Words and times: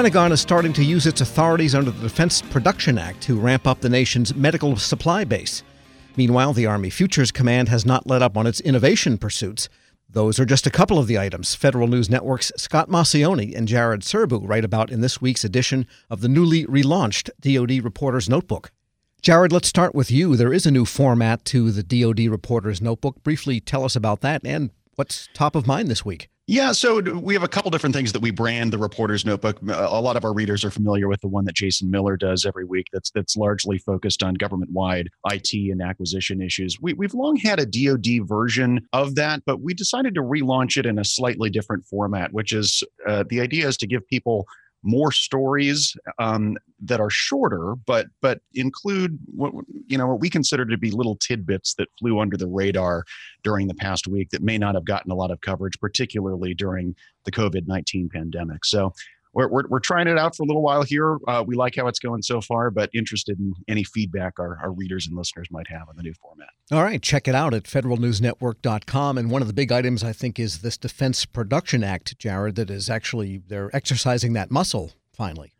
Pentagon 0.00 0.32
is 0.32 0.40
starting 0.40 0.72
to 0.72 0.82
use 0.82 1.06
its 1.06 1.20
authorities 1.20 1.74
under 1.74 1.90
the 1.90 2.00
Defense 2.00 2.40
Production 2.40 2.96
Act 2.96 3.20
to 3.20 3.38
ramp 3.38 3.66
up 3.66 3.82
the 3.82 3.90
nation's 3.90 4.34
medical 4.34 4.74
supply 4.76 5.24
base. 5.24 5.62
Meanwhile, 6.16 6.54
the 6.54 6.64
Army 6.64 6.88
Futures 6.88 7.30
Command 7.30 7.68
has 7.68 7.84
not 7.84 8.06
let 8.06 8.22
up 8.22 8.34
on 8.34 8.46
its 8.46 8.62
innovation 8.62 9.18
pursuits. 9.18 9.68
Those 10.08 10.40
are 10.40 10.46
just 10.46 10.66
a 10.66 10.70
couple 10.70 10.98
of 10.98 11.06
the 11.06 11.18
items 11.18 11.54
Federal 11.54 11.86
News 11.86 12.08
Network's 12.08 12.50
Scott 12.56 12.88
Maucione 12.88 13.54
and 13.54 13.68
Jared 13.68 14.00
Serbu 14.00 14.48
write 14.48 14.64
about 14.64 14.90
in 14.90 15.02
this 15.02 15.20
week's 15.20 15.44
edition 15.44 15.86
of 16.08 16.22
the 16.22 16.28
newly 16.30 16.64
relaunched 16.64 17.28
DoD 17.38 17.84
Reporter's 17.84 18.30
Notebook. 18.30 18.72
Jared, 19.20 19.52
let's 19.52 19.68
start 19.68 19.94
with 19.94 20.10
you. 20.10 20.34
There 20.34 20.54
is 20.54 20.64
a 20.64 20.70
new 20.70 20.86
format 20.86 21.44
to 21.44 21.70
the 21.70 21.82
DoD 21.82 22.20
Reporter's 22.20 22.80
Notebook. 22.80 23.22
Briefly 23.22 23.60
tell 23.60 23.84
us 23.84 23.96
about 23.96 24.22
that 24.22 24.40
and 24.46 24.70
what's 24.94 25.28
top 25.34 25.54
of 25.54 25.66
mind 25.66 25.88
this 25.88 26.06
week. 26.06 26.30
Yeah, 26.50 26.72
so 26.72 27.00
we 27.00 27.32
have 27.34 27.44
a 27.44 27.48
couple 27.48 27.70
different 27.70 27.94
things 27.94 28.10
that 28.10 28.20
we 28.20 28.32
brand 28.32 28.72
the 28.72 28.78
reporter's 28.78 29.24
notebook. 29.24 29.62
A 29.62 30.00
lot 30.00 30.16
of 30.16 30.24
our 30.24 30.34
readers 30.34 30.64
are 30.64 30.70
familiar 30.72 31.06
with 31.06 31.20
the 31.20 31.28
one 31.28 31.44
that 31.44 31.54
Jason 31.54 31.92
Miller 31.92 32.16
does 32.16 32.44
every 32.44 32.64
week. 32.64 32.88
That's 32.92 33.12
that's 33.12 33.36
largely 33.36 33.78
focused 33.78 34.24
on 34.24 34.34
government-wide 34.34 35.10
IT 35.26 35.52
and 35.52 35.80
acquisition 35.80 36.42
issues. 36.42 36.76
We, 36.80 36.94
we've 36.94 37.14
long 37.14 37.36
had 37.36 37.60
a 37.60 37.66
DoD 37.66 38.26
version 38.26 38.80
of 38.92 39.14
that, 39.14 39.44
but 39.46 39.60
we 39.60 39.74
decided 39.74 40.16
to 40.16 40.22
relaunch 40.22 40.76
it 40.76 40.86
in 40.86 40.98
a 40.98 41.04
slightly 41.04 41.50
different 41.50 41.86
format, 41.86 42.32
which 42.32 42.50
is 42.50 42.82
uh, 43.06 43.22
the 43.30 43.40
idea 43.40 43.68
is 43.68 43.76
to 43.76 43.86
give 43.86 44.04
people 44.08 44.48
more 44.82 45.12
stories 45.12 45.96
um, 46.18 46.56
that 46.80 47.00
are 47.00 47.10
shorter, 47.10 47.74
but 47.86 48.06
but 48.22 48.40
include 48.54 49.18
what 49.34 49.52
you 49.86 49.98
know 49.98 50.06
what 50.06 50.20
we 50.20 50.30
consider 50.30 50.64
to 50.64 50.78
be 50.78 50.90
little 50.90 51.16
tidbits 51.16 51.74
that 51.74 51.88
flew 51.98 52.18
under 52.18 52.36
the 52.36 52.46
radar 52.46 53.04
during 53.42 53.68
the 53.68 53.74
past 53.74 54.06
week 54.08 54.30
that 54.30 54.42
may 54.42 54.58
not 54.58 54.74
have 54.74 54.84
gotten 54.84 55.10
a 55.10 55.14
lot 55.14 55.30
of 55.30 55.40
coverage, 55.40 55.78
particularly 55.80 56.54
during 56.54 56.94
the 57.24 57.32
COVID 57.32 57.66
nineteen 57.66 58.08
pandemic. 58.08 58.64
So 58.64 58.92
we're, 59.32 59.48
we're, 59.48 59.68
we're, 59.68 59.80
trying 59.80 60.08
it 60.08 60.18
out 60.18 60.36
for 60.36 60.42
a 60.42 60.46
little 60.46 60.62
while 60.62 60.82
here. 60.82 61.18
Uh, 61.28 61.44
we 61.46 61.54
like 61.54 61.76
how 61.76 61.86
it's 61.86 61.98
going 61.98 62.22
so 62.22 62.40
far, 62.40 62.70
but 62.70 62.90
interested 62.94 63.38
in 63.38 63.54
any 63.68 63.84
feedback 63.84 64.38
our, 64.38 64.58
our 64.62 64.72
readers 64.72 65.06
and 65.06 65.16
listeners 65.16 65.48
might 65.50 65.68
have 65.68 65.88
on 65.88 65.96
the 65.96 66.02
new 66.02 66.14
format. 66.14 66.48
All 66.72 66.82
right, 66.82 67.00
check 67.00 67.28
it 67.28 67.34
out 67.34 67.54
at 67.54 67.64
federalnewsnetwork.com. 67.64 69.18
And 69.18 69.30
one 69.30 69.42
of 69.42 69.48
the 69.48 69.54
big 69.54 69.72
items, 69.72 70.02
I 70.02 70.12
think, 70.12 70.38
is 70.38 70.60
this 70.60 70.76
Defense 70.76 71.24
Production 71.24 71.84
Act, 71.84 72.18
Jared, 72.18 72.56
that 72.56 72.70
is 72.70 72.90
actually, 72.90 73.42
they're 73.46 73.74
exercising 73.74 74.32
that 74.34 74.50
muscle 74.50 74.92
finally. 75.12 75.52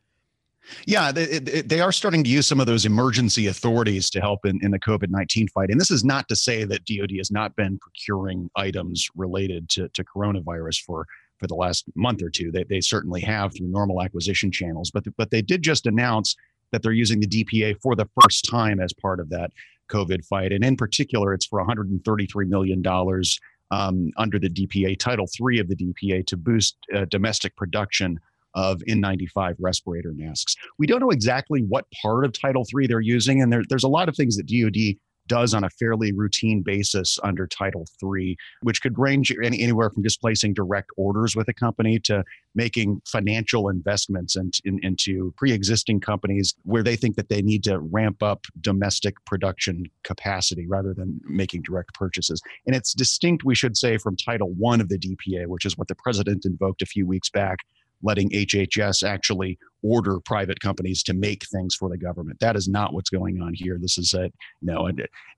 Yeah, 0.87 1.11
they, 1.11 1.39
they, 1.39 1.81
are 1.81 1.91
starting 1.91 2.23
to 2.23 2.31
use 2.31 2.47
some 2.47 2.61
of 2.61 2.67
those 2.67 2.85
emergency 2.85 3.47
authorities 3.47 4.09
to 4.11 4.21
help 4.21 4.45
in, 4.45 4.63
in 4.63 4.71
the 4.71 4.79
COVID 4.79 5.09
19 5.09 5.49
fight. 5.49 5.71
And 5.71 5.81
this 5.81 5.91
is 5.91 6.05
not 6.05 6.29
to 6.29 6.37
say 6.37 6.65
that 6.65 6.85
DoD 6.85 7.13
has 7.19 7.31
not 7.31 7.57
been 7.57 7.79
procuring 7.79 8.51
items 8.57 9.09
related 9.17 9.69
to, 9.71 9.89
to 9.89 10.05
coronavirus 10.05 10.83
for 10.83 11.07
for 11.41 11.47
the 11.47 11.55
last 11.55 11.87
month 11.97 12.23
or 12.23 12.31
two. 12.31 12.53
They, 12.53 12.65
they 12.65 12.81
certainly 12.81 13.21
have 13.23 13.55
through 13.55 13.69
normal 13.69 14.03
acquisition 14.03 14.53
channels, 14.53 14.91
but 14.93 15.05
but 15.17 15.31
they 15.31 15.43
did 15.43 15.63
just 15.63 15.87
announce 15.87 16.37
that 16.71 16.83
they're 16.83 16.93
using 16.93 17.19
the 17.19 17.27
DPA 17.27 17.81
for 17.83 17.97
the 17.97 18.09
first 18.21 18.49
time 18.49 18.79
as 18.79 18.93
part 18.93 19.19
of 19.19 19.31
that 19.31 19.51
COVID 19.91 20.25
fight, 20.25 20.53
and 20.53 20.65
in 20.65 20.77
particular, 20.77 21.35
it's 21.35 21.47
for 21.47 21.59
133 21.59 22.47
million 22.47 22.83
dollars 22.83 23.41
um, 23.73 24.11
under 24.17 24.39
the 24.39 24.51
DPA 24.51 24.99
Title 24.99 25.27
III 25.41 25.61
of 25.61 25.69
the 25.69 25.77
DPA 25.77 26.27
to 26.27 26.37
boost 26.37 26.77
uh, 26.95 27.07
domestic 27.07 27.57
production 27.57 28.19
of 28.55 28.81
N95 28.89 29.55
respirator 29.61 30.13
masks. 30.13 30.57
We 30.79 30.87
don't 30.87 31.01
know 31.01 31.11
exactly 31.11 31.63
what 31.63 31.87
part 32.03 32.25
of 32.25 32.33
Title 32.33 32.67
III 32.77 32.89
they're 32.89 33.01
using, 33.01 33.41
and 33.41 33.53
there, 33.53 33.63
there's 33.69 33.85
a 33.85 33.89
lot 33.89 34.09
of 34.09 34.17
things 34.17 34.37
that 34.37 34.47
DoD 34.47 34.97
does 35.31 35.55
on 35.55 35.63
a 35.63 35.71
fairly 35.71 36.11
routine 36.13 36.61
basis 36.61 37.17
under 37.23 37.47
Title 37.47 37.87
III, 38.03 38.37
which 38.63 38.83
could 38.83 38.99
range 38.99 39.33
any, 39.45 39.63
anywhere 39.63 39.89
from 39.89 40.03
displacing 40.03 40.53
direct 40.53 40.91
orders 40.97 41.37
with 41.37 41.47
a 41.47 41.55
company 41.55 42.01
to 42.01 42.25
making 42.57 43.01
financial 43.07 43.69
investments 43.69 44.35
in, 44.35 44.51
in, 44.65 44.81
into 44.83 45.33
pre 45.37 45.53
existing 45.53 46.01
companies 46.01 46.57
where 46.65 46.83
they 46.83 46.97
think 46.97 47.15
that 47.15 47.29
they 47.29 47.43
need 47.43 47.63
to 47.63 47.79
ramp 47.79 48.25
up 48.25 48.45
domestic 48.61 49.15
production 49.25 49.85
capacity 50.03 50.67
rather 50.67 50.93
than 50.93 51.21
making 51.29 51.63
direct 51.63 51.95
purchases. 51.95 52.43
And 52.67 52.75
it's 52.75 52.93
distinct, 52.93 53.45
we 53.45 53.55
should 53.55 53.77
say, 53.77 53.99
from 53.99 54.17
Title 54.17 54.53
I 54.69 54.75
of 54.81 54.89
the 54.89 54.99
DPA, 54.99 55.47
which 55.47 55.65
is 55.65 55.79
what 55.79 55.87
the 55.87 55.95
president 55.95 56.45
invoked 56.45 56.83
a 56.83 56.87
few 56.87 57.07
weeks 57.07 57.31
back 57.31 57.59
letting 58.03 58.31
HHS 58.31 59.07
actually 59.07 59.59
order 59.83 60.21
private 60.21 60.61
companies 60.61 61.03
to 61.03 61.15
make 61.15 61.47
things 61.47 61.75
for 61.75 61.89
the 61.89 61.97
government. 61.97 62.39
That 62.41 62.57
is 62.57 62.69
not 62.69 62.93
what's 62.93 63.11
going 63.11 63.41
on 63.41 63.55
here. 63.55 63.79
This 63.81 63.99
is 63.99 64.13
a, 64.15 64.25
you 64.25 64.33
know, 64.63 64.89
a, 64.89 64.93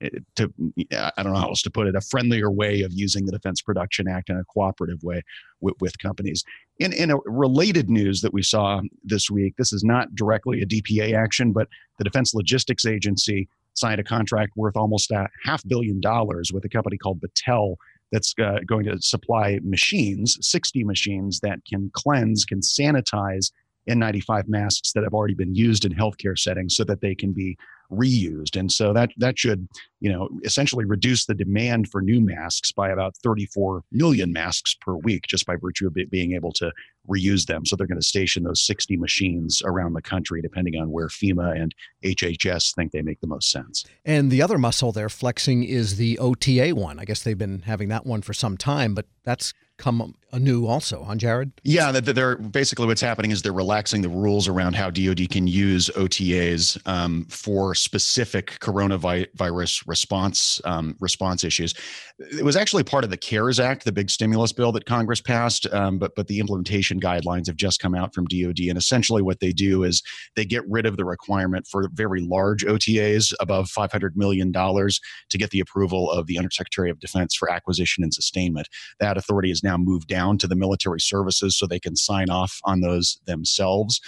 a, 0.05 0.09
to, 0.35 0.53
I 0.91 1.23
don't 1.23 1.33
know 1.33 1.39
how 1.39 1.49
else 1.49 1.61
to 1.63 1.71
put 1.71 1.87
it, 1.87 1.95
a 1.95 2.01
friendlier 2.01 2.51
way 2.51 2.81
of 2.81 2.91
using 2.93 3.25
the 3.25 3.31
Defense 3.31 3.61
Production 3.61 4.07
Act 4.07 4.29
in 4.29 4.37
a 4.37 4.43
cooperative 4.45 5.01
way 5.03 5.21
with, 5.61 5.75
with 5.79 5.97
companies. 5.99 6.43
In, 6.79 6.91
in 6.91 7.11
a 7.11 7.17
related 7.25 7.89
news 7.89 8.21
that 8.21 8.33
we 8.33 8.43
saw 8.43 8.81
this 9.03 9.29
week, 9.29 9.55
this 9.57 9.71
is 9.71 9.83
not 9.83 10.13
directly 10.15 10.61
a 10.61 10.65
DPA 10.65 11.15
action, 11.15 11.53
but 11.53 11.67
the 11.97 12.03
Defense 12.03 12.33
Logistics 12.33 12.85
Agency 12.85 13.47
signed 13.75 13.99
a 13.99 14.03
contract 14.03 14.53
worth 14.55 14.75
almost 14.75 15.11
a 15.11 15.27
half 15.45 15.63
billion 15.67 15.99
dollars 15.99 16.51
with 16.53 16.63
a 16.65 16.69
company 16.69 16.97
called 16.97 17.21
Battelle 17.21 17.75
that's 18.13 18.33
uh, 18.39 18.59
going 18.65 18.85
to 18.85 19.01
supply 19.01 19.59
machines, 19.63 20.37
60 20.39 20.83
machines 20.83 21.39
that 21.39 21.59
can 21.67 21.89
cleanse, 21.93 22.45
can 22.45 22.61
sanitize 22.61 23.51
N95 23.89 24.47
masks 24.47 24.93
that 24.93 25.03
have 25.03 25.15
already 25.15 25.33
been 25.33 25.55
used 25.55 25.83
in 25.83 25.91
healthcare 25.91 26.37
settings 26.37 26.75
so 26.75 26.83
that 26.85 27.01
they 27.01 27.15
can 27.15 27.33
be 27.33 27.57
reused. 27.91 28.55
And 28.55 28.71
so 28.71 28.93
that 28.93 29.09
that 29.17 29.37
should, 29.37 29.67
you 30.03 30.11
know, 30.11 30.27
essentially 30.43 30.83
reduce 30.83 31.27
the 31.27 31.33
demand 31.33 31.89
for 31.89 32.01
new 32.01 32.19
masks 32.19 32.73
by 32.73 32.89
about 32.89 33.15
34 33.23 33.85
million 33.93 34.33
masks 34.33 34.75
per 34.75 34.95
week 34.95 35.23
just 35.27 35.45
by 35.45 35.55
virtue 35.55 35.87
of 35.87 35.95
being 36.11 36.33
able 36.33 36.51
to 36.51 36.73
reuse 37.09 37.45
them. 37.45 37.65
So 37.65 37.77
they're 37.77 37.87
going 37.87 38.01
to 38.01 38.05
station 38.05 38.43
those 38.43 38.61
60 38.61 38.97
machines 38.97 39.61
around 39.63 39.93
the 39.93 40.01
country 40.01 40.41
depending 40.41 40.75
on 40.75 40.91
where 40.91 41.07
FEMA 41.07 41.57
and 41.57 41.73
HHS 42.03 42.75
think 42.75 42.91
they 42.91 43.01
make 43.01 43.21
the 43.21 43.27
most 43.27 43.49
sense. 43.49 43.85
And 44.03 44.29
the 44.29 44.41
other 44.41 44.57
muscle 44.57 44.91
they're 44.91 45.07
flexing 45.07 45.63
is 45.63 45.95
the 45.95 46.19
OTA 46.19 46.75
one. 46.75 46.99
I 46.99 47.05
guess 47.05 47.23
they've 47.23 47.37
been 47.37 47.61
having 47.61 47.87
that 47.87 48.05
one 48.05 48.21
for 48.21 48.33
some 48.33 48.57
time, 48.57 48.93
but 48.93 49.05
that's 49.23 49.53
come 49.77 50.15
anew 50.31 50.65
also, 50.65 51.03
huh, 51.03 51.15
Jared? 51.15 51.51
Yeah, 51.63 51.91
they're 51.91 52.37
basically 52.37 52.85
what's 52.85 53.01
happening 53.01 53.31
is 53.31 53.41
they're 53.41 53.51
relaxing 53.51 54.01
the 54.01 54.09
rules 54.09 54.47
around 54.47 54.75
how 54.75 54.89
DoD 54.89 55.29
can 55.29 55.47
use 55.47 55.89
OTAs 55.95 56.79
um, 56.87 57.25
for 57.29 57.75
specific 57.75 58.59
coronavirus 58.59 59.87
response 59.93 60.59
um, 60.65 60.95
response 60.99 61.43
issues. 61.43 61.75
It 62.17 62.43
was 62.43 62.55
actually 62.55 62.83
part 62.83 63.03
of 63.03 63.11
the 63.11 63.17
CARES 63.17 63.59
Act, 63.59 63.85
the 63.85 63.91
big 63.91 64.09
stimulus 64.09 64.51
bill 64.51 64.71
that 64.71 64.85
Congress 64.85 65.21
passed, 65.21 65.71
um, 65.71 65.99
but 65.99 66.15
but 66.15 66.27
the 66.27 66.39
implementation 66.39 66.99
guidelines 66.99 67.45
have 67.45 67.57
just 67.57 67.79
come 67.79 67.93
out 67.93 68.15
from 68.15 68.25
DoD, 68.25 68.61
and 68.69 68.77
essentially 68.77 69.21
what 69.21 69.39
they 69.39 69.51
do 69.51 69.83
is 69.83 70.01
they 70.35 70.45
get 70.45 70.63
rid 70.67 70.87
of 70.87 70.97
the 70.97 71.05
requirement 71.05 71.67
for 71.67 71.87
very 71.93 72.21
large 72.21 72.65
OTAs 72.65 73.33
above 73.39 73.69
500 73.69 74.17
million 74.17 74.51
dollars 74.51 74.99
to 75.29 75.37
get 75.37 75.51
the 75.51 75.59
approval 75.59 76.09
of 76.09 76.25
the 76.25 76.39
Undersecretary 76.39 76.89
of 76.89 76.99
Defense 76.99 77.35
for 77.35 77.51
acquisition 77.51 78.03
and 78.03 78.13
sustainment. 78.13 78.67
That 78.99 79.17
authority 79.17 79.51
is 79.51 79.63
now 79.63 79.77
moved 79.77 80.07
down 80.07 80.39
to 80.39 80.47
the 80.47 80.55
military 80.55 81.01
services 81.01 81.55
so 81.55 81.67
they 81.67 81.79
can 81.79 81.95
sign 81.95 82.31
off 82.31 82.59
on 82.63 82.81
those 82.81 83.19
themselves. 83.27 84.01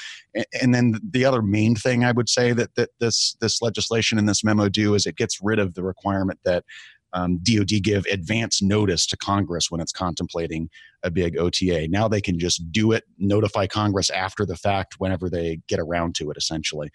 And 0.62 0.74
then 0.74 1.00
the 1.08 1.26
other 1.26 1.42
main 1.42 1.76
thing 1.76 2.04
I 2.04 2.12
would 2.12 2.28
say 2.28 2.52
that, 2.54 2.76
that 2.76 2.90
this 3.00 3.36
this 3.40 3.62
legislation 3.62 4.18
and 4.18 4.28
this 4.28 4.44
memo 4.44 4.70
do 4.70 4.96
is 4.96 5.06
it 5.06 5.16
gets 5.16 5.40
rid 5.42 5.60
of 5.60 5.75
the 5.76 5.84
requirement 5.84 6.40
that 6.44 6.64
um, 7.14 7.40
DoD 7.44 7.82
give 7.82 8.06
advance 8.12 8.62
notice 8.62 9.08
to 9.08 9.18
Congress 9.18 9.72
when 9.72 9.80
it's 9.80 9.94
contemplating 9.94 10.70
a 11.04 11.10
big 11.10 11.38
OTA. 11.38 11.88
Now 11.88 12.08
they 12.08 12.20
can 12.20 12.38
just 12.38 12.72
do 12.72 12.92
it, 12.92 13.06
notify 13.18 13.68
Congress 13.68 14.10
after 14.10 14.46
the 14.46 14.58
fact 14.58 14.96
whenever 14.98 15.30
they 15.30 15.60
get 15.68 15.80
around 15.80 16.16
to 16.16 16.30
it. 16.30 16.38
Essentially, 16.38 16.90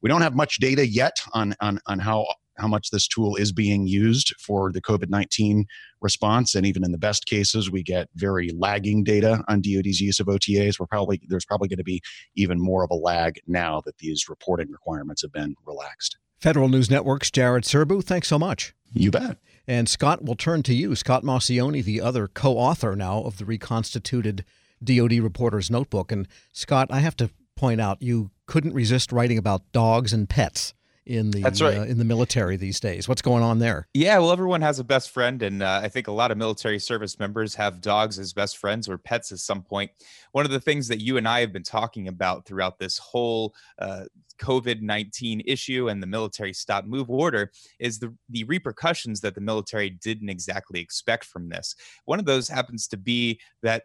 we 0.00 0.08
don't 0.08 0.22
have 0.22 0.36
much 0.36 0.58
data 0.58 0.86
yet 0.86 1.16
on 1.32 1.54
on 1.60 1.80
on 1.86 1.98
how 1.98 2.26
how 2.56 2.68
much 2.68 2.90
this 2.90 3.08
tool 3.08 3.36
is 3.36 3.52
being 3.52 3.86
used 3.86 4.34
for 4.38 4.70
the 4.70 4.80
COVID 4.80 5.08
19 5.08 5.66
response. 6.00 6.54
And 6.54 6.66
even 6.66 6.84
in 6.84 6.92
the 6.92 6.98
best 6.98 7.26
cases, 7.26 7.70
we 7.70 7.82
get 7.82 8.08
very 8.14 8.50
lagging 8.56 9.04
data 9.04 9.42
on 9.48 9.60
DoD's 9.60 10.00
use 10.00 10.20
of 10.20 10.26
OTAs. 10.26 10.78
We're 10.78 10.86
probably, 10.86 11.20
there's 11.28 11.44
probably 11.44 11.68
going 11.68 11.78
to 11.78 11.84
be 11.84 12.00
even 12.36 12.60
more 12.60 12.84
of 12.84 12.90
a 12.90 12.94
lag 12.94 13.40
now 13.46 13.82
that 13.84 13.98
these 13.98 14.28
reporting 14.28 14.70
requirements 14.70 15.22
have 15.22 15.32
been 15.32 15.54
relaxed. 15.66 16.16
Federal 16.44 16.68
News 16.68 16.90
Network's 16.90 17.30
Jared 17.30 17.64
Serbu, 17.64 18.04
thanks 18.04 18.28
so 18.28 18.38
much. 18.38 18.74
You 18.92 19.10
bet. 19.10 19.38
And 19.66 19.88
Scott, 19.88 20.22
we'll 20.22 20.34
turn 20.34 20.62
to 20.64 20.74
you. 20.74 20.94
Scott 20.94 21.22
Maucione, 21.22 21.82
the 21.82 22.02
other 22.02 22.28
co 22.28 22.58
author 22.58 22.94
now 22.94 23.22
of 23.22 23.38
the 23.38 23.46
reconstituted 23.46 24.44
DoD 24.84 25.12
Reporter's 25.20 25.70
Notebook. 25.70 26.12
And 26.12 26.28
Scott, 26.52 26.88
I 26.90 27.00
have 27.00 27.16
to 27.16 27.30
point 27.56 27.80
out, 27.80 28.02
you 28.02 28.30
couldn't 28.44 28.74
resist 28.74 29.10
writing 29.10 29.38
about 29.38 29.62
dogs 29.72 30.12
and 30.12 30.28
pets 30.28 30.74
in 31.06 31.30
the 31.30 31.42
right. 31.42 31.62
Uh, 31.62 31.84
in 31.84 31.96
the 31.96 32.04
military 32.04 32.56
these 32.56 32.80
days. 32.80 33.08
What's 33.08 33.22
going 33.22 33.42
on 33.42 33.58
there? 33.58 33.88
Yeah, 33.94 34.18
well, 34.18 34.30
everyone 34.30 34.62
has 34.62 34.78
a 34.78 34.84
best 34.84 35.10
friend, 35.10 35.42
and 35.42 35.62
uh, 35.62 35.80
I 35.82 35.88
think 35.88 36.08
a 36.08 36.12
lot 36.12 36.30
of 36.30 36.38
military 36.38 36.78
service 36.78 37.18
members 37.18 37.54
have 37.54 37.80
dogs 37.80 38.18
as 38.18 38.32
best 38.32 38.58
friends 38.58 38.88
or 38.88 38.98
pets 38.98 39.32
at 39.32 39.38
some 39.38 39.62
point. 39.62 39.90
One 40.32 40.44
of 40.44 40.50
the 40.50 40.60
things 40.60 40.88
that 40.88 41.00
you 41.00 41.16
and 41.16 41.28
I 41.28 41.40
have 41.40 41.52
been 41.52 41.62
talking 41.62 42.08
about 42.08 42.46
throughout 42.46 42.78
this 42.78 42.98
whole 42.98 43.54
uh, 43.78 44.04
COVID 44.38 44.80
19 44.80 45.42
issue 45.46 45.88
and 45.88 46.02
the 46.02 46.06
military 46.06 46.52
stop 46.52 46.84
move 46.84 47.10
order 47.10 47.50
is 47.78 47.98
the, 47.98 48.14
the 48.28 48.44
repercussions 48.44 49.20
that 49.20 49.34
the 49.34 49.40
military 49.40 49.90
didn't 49.90 50.28
exactly 50.28 50.80
expect 50.80 51.24
from 51.24 51.48
this. 51.48 51.74
One 52.04 52.18
of 52.18 52.24
those 52.24 52.48
happens 52.48 52.86
to 52.88 52.96
be 52.96 53.40
that 53.62 53.84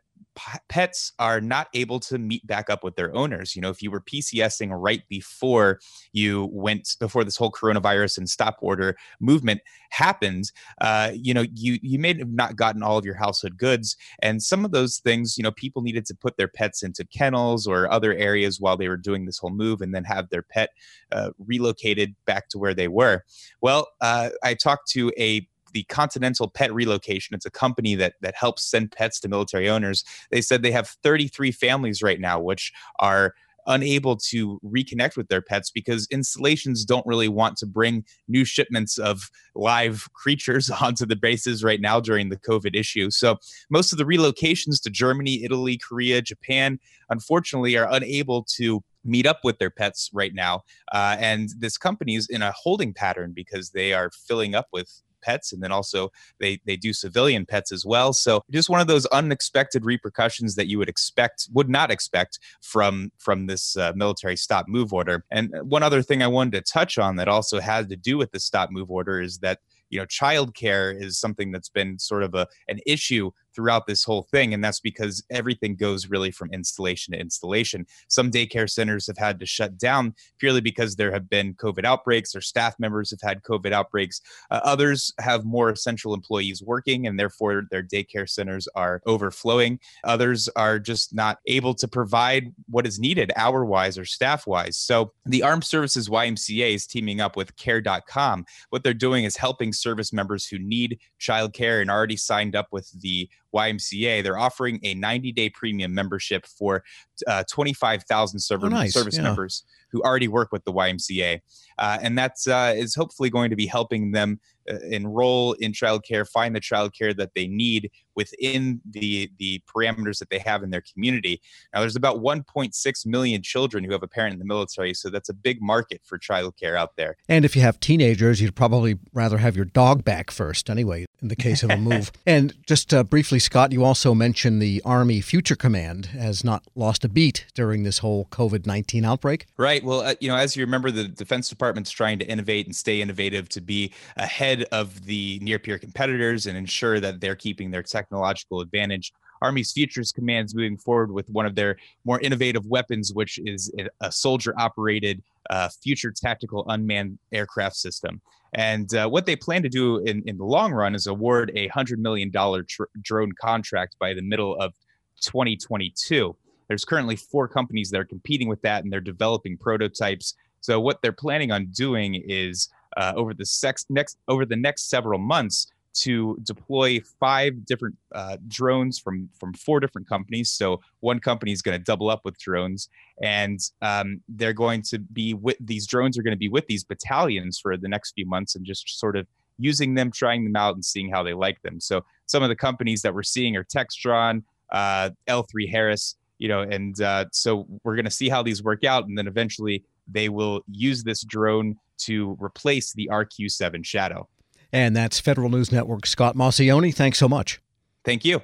pets 0.68 1.14
are 1.20 1.42
not 1.42 1.68
able 1.74 2.00
to 2.00 2.18
meet 2.18 2.46
back 2.46 2.70
up 2.70 2.84
with 2.84 2.96
their 2.96 3.16
owners. 3.16 3.56
You 3.56 3.62
know, 3.62 3.70
if 3.70 3.82
you 3.82 3.92
were 3.92 4.02
PCSing 4.02 4.70
right 4.72 5.02
before 5.10 5.80
you 6.14 6.50
went 6.52 6.96
before 7.00 7.24
this 7.24 7.38
whole 7.38 7.52
coronavirus 7.52 8.18
and 8.18 8.30
stop 8.30 8.58
order 8.62 8.96
movement 9.20 9.62
happened, 9.92 10.52
uh, 10.82 11.12
you 11.14 11.34
know, 11.34 11.46
you 11.54 11.80
you 11.82 12.00
may 12.00 12.18
have 12.18 12.32
not 12.32 12.56
gotten 12.56 12.84
all 12.84 12.98
of 12.98 13.06
your 13.06 13.16
household 13.16 13.58
goods, 13.58 13.96
and 14.22 14.42
some 14.42 14.66
of 14.66 14.72
those 14.72 15.00
things, 15.00 15.38
you 15.38 15.44
know, 15.44 15.52
people 15.52 15.82
needed 15.82 16.06
to 16.06 16.16
put 16.16 16.38
their 16.38 16.48
pets 16.48 16.84
into 16.84 17.06
kennels 17.06 17.68
or 17.68 17.92
other 17.92 18.14
areas 18.14 18.60
while 18.60 18.78
they 18.78 18.88
were 18.88 18.98
doing 18.98 19.26
this 19.26 19.38
whole 19.38 19.50
move, 19.50 19.82
and 19.82 19.94
then 19.94 20.04
have 20.04 20.30
their 20.30 20.39
pet 20.42 20.70
uh, 21.12 21.32
relocated 21.40 22.16
back 22.26 22.50
to 22.50 22.58
where 22.58 22.74
they 22.74 22.88
were. 22.88 23.24
Well, 23.62 23.88
uh, 24.02 24.30
I 24.44 24.54
talked 24.54 24.90
to 24.92 25.12
a 25.18 25.48
the 25.72 25.84
Continental 25.84 26.48
Pet 26.48 26.74
Relocation. 26.74 27.36
It's 27.36 27.46
a 27.46 27.52
company 27.52 27.96
that 27.96 28.16
that 28.22 28.36
helps 28.36 28.64
send 28.64 28.92
pets 28.92 29.20
to 29.22 29.28
military 29.28 29.70
owners. 29.70 30.04
They 30.32 30.42
said 30.42 30.64
they 30.64 30.72
have 30.72 30.88
33 31.04 31.52
families 31.52 32.02
right 32.02 32.20
now, 32.20 32.40
which 32.40 32.74
are 33.00 33.34
unable 33.68 34.18
to 34.18 34.60
reconnect 34.66 35.16
with 35.16 35.28
their 35.28 35.42
pets 35.42 35.70
because 35.70 36.08
installations 36.10 36.84
don't 36.84 37.06
really 37.06 37.28
want 37.28 37.56
to 37.58 37.66
bring 37.66 38.04
new 38.28 38.44
shipments 38.44 38.98
of 38.98 39.30
live 39.56 40.08
creatures 40.14 40.70
onto 40.82 41.06
the 41.06 41.16
bases 41.16 41.64
right 41.64 41.80
now 41.80 42.00
during 42.00 42.30
the 42.30 42.38
COVID 42.38 42.76
issue. 42.76 43.10
So 43.12 43.38
most 43.70 43.92
of 43.92 43.98
the 43.98 44.06
relocations 44.06 44.82
to 44.84 44.90
Germany, 44.90 45.44
Italy, 45.44 45.78
Korea, 45.78 46.22
Japan, 46.22 46.80
unfortunately, 47.10 47.78
are 47.78 47.88
unable 47.92 48.44
to 48.56 48.84
meet 49.04 49.26
up 49.26 49.40
with 49.44 49.58
their 49.60 49.70
pets 49.70 50.10
right 50.14 50.34
now. 50.34 50.62
Uh, 50.92 51.16
and 51.20 51.50
this 51.58 51.78
company 51.78 52.16
is 52.16 52.28
in 52.30 52.42
a 52.42 52.52
holding 52.52 52.94
pattern 52.94 53.32
because 53.36 53.72
they 53.72 53.94
are 53.94 54.12
filling 54.28 54.56
up 54.56 54.68
with 54.72 55.02
pets 55.22 55.52
and 55.52 55.62
then 55.62 55.72
also 55.72 56.10
they 56.40 56.60
they 56.66 56.76
do 56.76 56.94
civilian 56.94 57.46
pets 57.46 57.72
as 57.72 57.86
well 57.86 58.14
so 58.14 58.42
just 58.52 58.70
one 58.70 58.80
of 58.80 58.88
those 58.88 59.06
unexpected 59.08 59.86
repercussions 59.86 60.56
that 60.56 60.68
you 60.68 60.78
would 60.78 60.90
expect 60.90 61.50
would 61.52 61.70
not 61.70 61.92
expect 61.92 62.40
from 62.62 63.12
from 63.18 63.48
this 63.48 63.76
uh, 63.78 63.92
military 63.96 64.38
stop 64.38 64.66
move 64.68 64.94
order 64.94 65.26
and 65.32 65.54
one 65.64 65.84
other 65.84 66.02
thing 66.02 66.24
i 66.24 66.28
wanted 66.28 66.54
to 66.54 66.72
touch 66.72 66.98
on 66.98 67.16
that 67.18 67.28
also 67.28 67.60
had 67.60 67.90
to 67.90 67.96
do 67.96 68.18
with 68.18 68.32
the 68.32 68.40
stop 68.40 68.70
move 68.72 68.90
order 68.90 69.22
is 69.22 69.40
that 69.40 69.60
you 69.90 70.00
know 70.00 70.06
childcare 70.06 71.00
is 71.00 71.20
something 71.20 71.52
that's 71.52 71.70
been 71.70 72.00
sort 72.00 72.24
of 72.24 72.34
a 72.34 72.48
an 72.68 72.80
issue 72.86 73.32
throughout 73.56 73.88
this 73.88 74.04
whole 74.04 74.24
thing. 74.32 74.54
And 74.54 74.64
that's 74.64 74.80
because 74.80 75.24
everything 75.30 75.76
goes 75.76 76.10
really 76.10 76.32
from 76.32 76.52
installation 76.52 77.14
to 77.14 77.20
installation. 77.20 77.86
Some 78.08 78.32
daycare 78.32 78.70
centers 78.70 79.08
have 79.08 79.18
had 79.18 79.40
to 79.40 79.46
shut 79.46 79.78
down 79.78 80.16
purely 80.40 80.62
because 80.62 80.96
there 80.96 81.12
have 81.12 81.30
been 81.30 81.54
COVID 81.56 81.86
outbreaks 81.86 82.36
or 82.36 82.42
staff 82.42 82.76
members 82.80 83.12
have 83.12 83.22
had 83.22 83.44
COVID 83.44 83.72
outbreaks. 83.72 84.22
Uh, 84.52 84.60
others 84.64 85.14
have 85.20 85.46
more 85.46 85.70
essential 85.70 86.14
employees 86.14 86.62
working 86.64 87.08
and 87.08 87.20
therefore 87.20 87.64
their 87.72 87.84
daycare 87.84 88.30
centers 88.30 88.68
are 88.76 89.02
overflowing. 89.06 89.80
Others 90.04 90.50
are 90.56 90.80
just 90.80 91.14
not 91.14 91.40
able 91.48 91.74
to 91.76 91.88
provide 91.88 92.54
what 92.70 92.88
is 92.88 93.00
needed 93.00 93.32
hour 93.36 93.66
wise 93.66 93.98
or 93.98 94.06
staff 94.06 94.48
wise. 94.48 94.78
So 94.78 95.12
the 95.26 95.44
Armed 95.44 95.64
Services 95.64 96.10
YMCA 96.10 96.74
is 96.74 96.88
teaming 96.88 97.22
up 97.22 97.36
with 97.36 97.56
care.com. 97.56 98.46
What 98.70 98.84
they're 98.84 98.94
doing 98.94 99.24
is 99.26 99.38
helping 99.38 99.74
service 99.74 100.14
members 100.14 100.46
who 100.46 100.60
need 100.60 101.00
childcare 101.20 101.82
and 101.82 101.90
already 101.90 102.18
signed 102.18 102.56
up 102.56 102.68
with 102.72 102.90
the 103.02 103.30
YMCA, 103.56 104.24
they're 104.24 104.38
offering 104.38 104.80
a 104.84 104.94
90 104.94 105.32
day 105.32 105.50
premium 105.50 105.94
membership 105.94 106.46
for 106.46 106.84
uh, 107.28 107.44
25,000 107.50 108.40
server, 108.40 108.68
oh, 108.68 108.70
nice. 108.70 108.94
service 108.94 109.18
yeah. 109.18 109.24
members 109.24 109.64
who 109.92 110.02
already 110.02 110.28
work 110.28 110.52
with 110.52 110.64
the 110.66 110.74
YMCA. 110.74 111.40
Uh, 111.78 111.98
and 112.02 112.18
that's 112.18 112.48
uh, 112.48 112.74
is 112.76 112.96
hopefully 112.96 113.30
going 113.30 113.50
to 113.50 113.56
be 113.56 113.66
helping 113.66 114.12
them 114.12 114.40
uh, 114.70 114.76
enroll 114.90 115.54
in 115.54 115.72
childcare, 115.72 116.28
find 116.28 116.56
the 116.56 116.62
childcare 116.62 117.16
that 117.16 117.32
they 117.36 117.48
need 117.48 117.90
within 118.20 118.82
the 118.92 119.32
the 119.38 119.62
parameters 119.74 120.20
that 120.20 120.30
they 120.30 120.40
have 120.40 120.62
in 120.62 120.70
their 120.70 120.84
community. 120.94 121.42
Now, 121.74 121.80
there's 121.80 121.96
about 121.96 122.18
1.6 122.18 123.06
million 123.06 123.42
children 123.42 123.82
who 123.86 123.94
have 123.94 124.04
a 124.04 124.10
parent 124.10 124.34
in 124.34 124.40
the 124.40 124.46
military, 124.46 124.94
so 124.94 125.10
that's 125.10 125.30
a 125.30 125.34
big 125.34 125.62
market 125.62 126.02
for 126.04 126.20
childcare 126.20 126.78
out 126.78 126.98
there. 126.98 127.16
And 127.30 127.46
if 127.46 127.56
you 127.56 127.62
have 127.62 127.80
teenagers, 127.80 128.42
you'd 128.42 128.58
probably 128.58 129.00
rather 129.14 129.38
have 129.38 129.56
your 129.56 129.64
dog 129.64 130.04
back 130.04 130.32
first, 130.32 130.70
anyway, 130.70 131.06
in 131.22 131.30
the 131.30 131.38
case 131.38 131.64
of 131.64 131.70
a 131.70 131.78
move. 131.78 132.12
and 132.26 132.54
just 132.68 132.94
uh, 132.94 133.06
briefly, 133.06 133.40
Scott, 133.40 133.72
you 133.72 133.86
also 133.86 134.14
mentioned 134.14 134.62
the 134.62 134.82
Army 134.84 135.22
Future 135.22 135.56
Command 135.56 136.08
has 136.08 136.44
not 136.44 136.64
lost 136.76 137.06
a 137.06 137.10
beat 137.10 137.46
during 137.54 137.84
this 137.84 138.00
whole 138.00 138.26
COVID 138.26 138.66
19 138.66 139.06
outbreak. 139.06 139.46
Right. 139.56 139.82
Well, 139.82 140.02
uh, 140.02 140.16
you 140.20 140.28
know, 140.28 140.36
as 140.36 140.58
you 140.58 140.66
remember, 140.66 140.92
the 140.92 141.08
Defense 141.08 141.48
Department's 141.48 141.92
trying 141.92 142.20
to 142.20 142.26
innovate 142.26 142.66
and 142.66 142.76
stay 142.76 143.02
innovative 143.02 143.48
to 143.50 143.62
be 143.62 143.94
ahead 144.18 144.66
of 144.74 145.06
the 145.06 145.40
near 145.42 145.58
peer 145.58 145.80
competitors 145.80 146.48
and 146.48 146.58
ensure 146.58 147.00
that 147.00 147.22
they're 147.22 147.36
keeping 147.36 147.72
their 147.72 147.84
tech 147.84 148.09
technological 148.10 148.62
advantage. 148.62 149.14
Army's 149.42 149.72
Futures 149.72 150.12
Command's 150.12 150.54
moving 150.54 150.78
forward 150.78 151.12
with 151.12 151.30
one 151.30 151.46
of 151.46 151.56
their 151.56 151.78
more 152.04 152.20
innovative 152.20 152.66
weapons, 152.66 153.14
which 153.14 153.40
is 153.46 153.72
a 154.02 154.12
soldier 154.12 154.54
operated 154.58 155.22
uh, 155.50 155.70
future 155.82 156.12
tactical 156.12 156.66
unmanned 156.68 157.18
aircraft 157.32 157.76
system. 157.76 158.22
And 158.54 158.94
uh, 158.96 159.08
what 159.08 159.26
they 159.26 159.36
plan 159.36 159.64
to 159.64 159.70
do 159.70 160.00
in, 160.00 160.24
in 160.28 160.38
the 160.38 160.44
long 160.44 160.74
run 160.74 160.96
is 160.96 161.08
award 161.08 161.52
a 161.56 161.70
$100 161.70 161.98
million 162.00 162.32
tr- 162.68 162.84
drone 163.02 163.32
contract 163.40 163.96
by 164.00 164.14
the 164.14 164.22
middle 164.22 164.58
of 164.58 164.74
2022. 165.22 166.36
There's 166.68 166.86
currently 166.86 167.16
four 167.16 167.48
companies 167.48 167.90
that 167.92 168.00
are 168.00 168.06
competing 168.06 168.50
with 168.50 168.62
that, 168.64 168.84
and 168.84 168.92
they're 168.92 169.00
developing 169.00 169.58
prototypes. 169.58 170.36
So 170.62 170.80
what 170.80 171.02
they're 171.02 171.12
planning 171.12 171.52
on 171.52 171.68
doing 171.68 172.16
is 172.16 172.70
uh, 172.98 173.14
over 173.16 173.34
the 173.34 173.46
sex, 173.46 173.86
next 173.90 174.18
over 174.28 174.46
the 174.46 174.56
next 174.56 174.90
several 174.90 175.20
months, 175.20 175.72
to 175.94 176.38
deploy 176.44 177.02
five 177.20 177.66
different 177.66 177.96
uh, 178.14 178.38
drones 178.48 179.00
from 179.00 179.30
from 179.40 179.54
four 179.54 179.80
different 179.80 180.08
companies. 180.08 180.52
So 180.52 180.82
one 181.00 181.20
company 181.20 181.52
is 181.52 181.62
going 181.62 181.78
to 181.78 181.84
double 181.84 182.10
up 182.10 182.22
with 182.24 182.38
drones, 182.38 182.90
and 183.22 183.60
um, 183.82 184.22
they're 184.30 184.54
going 184.54 184.82
to 184.84 185.00
be 185.00 185.34
with 185.34 185.58
these 185.60 185.88
drones 185.88 186.18
are 186.18 186.24
going 186.24 186.36
to 186.36 186.38
be 186.38 186.50
with 186.50 186.68
these 186.68 186.84
battalions 186.84 187.60
for 187.60 187.78
the 187.78 187.88
next 187.88 188.14
few 188.14 188.26
months, 188.26 188.56
and 188.56 188.66
just 188.66 189.00
sort 189.00 189.16
of 189.16 189.28
using 189.58 189.94
them, 189.94 190.12
trying 190.12 190.44
them 190.44 190.56
out, 190.56 190.76
and 190.76 190.86
seeing 190.86 191.10
how 191.10 191.24
they 191.24 191.34
like 191.34 191.62
them. 191.62 191.80
So 191.80 192.04
some 192.26 192.44
of 192.44 192.50
the 192.50 192.56
companies 192.56 193.02
that 193.02 193.14
we're 193.14 193.24
seeing 193.24 193.56
are 193.58 193.64
Textron, 193.64 194.44
uh, 194.72 195.10
L3 195.28 195.70
Harris, 195.70 196.16
you 196.38 196.48
know, 196.48 196.62
and 196.62 197.00
uh, 197.02 197.26
so 197.32 197.68
we're 197.84 197.96
going 197.96 198.06
to 198.06 198.12
see 198.12 198.30
how 198.30 198.42
these 198.42 198.64
work 198.64 198.84
out, 198.84 199.08
and 199.08 199.18
then 199.18 199.28
eventually 199.28 199.84
they 200.08 200.30
will 200.30 200.62
use 200.72 201.04
this 201.04 201.24
drone 201.24 201.76
to 202.00 202.38
replace 202.42 202.94
the 202.94 203.10
RQ-7 203.12 203.86
Shadow. 203.86 204.28
And 204.72 204.96
that's 204.96 205.20
Federal 205.20 205.50
News 205.50 205.72
Network 205.72 206.06
Scott 206.06 206.36
Maucione. 206.36 206.94
Thanks 206.94 207.18
so 207.18 207.28
much. 207.28 207.60
Thank 208.06 208.24
you. 208.26 208.42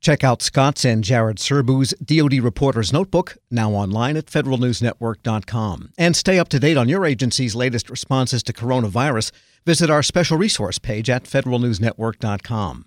Check 0.00 0.24
out 0.24 0.42
Scott's 0.42 0.84
and 0.84 1.04
Jared 1.04 1.36
Serbu's 1.36 1.94
DoD 2.04 2.42
Reporter's 2.42 2.92
Notebook, 2.92 3.36
now 3.52 3.70
online 3.70 4.16
at 4.16 4.26
federalnewsnetwork.com. 4.26 5.92
And 5.96 6.16
stay 6.16 6.40
up 6.40 6.48
to 6.48 6.58
date 6.58 6.76
on 6.76 6.88
your 6.88 7.06
agency's 7.06 7.54
latest 7.54 7.88
responses 7.88 8.42
to 8.44 8.52
coronavirus. 8.52 9.30
Visit 9.64 9.90
our 9.90 10.02
special 10.02 10.36
resource 10.36 10.80
page 10.80 11.08
at 11.08 11.24
federalnewsnetwork.com. 11.24 12.86